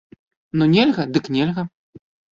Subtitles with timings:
[0.61, 1.63] Ну, нельга, дык нельга.